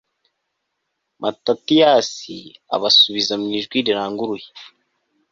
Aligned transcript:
matatiyasi 1.21 2.35
abasubiza 2.75 3.33
mu 3.41 3.47
ijwi 3.59 3.77
riranguruye 3.87 4.47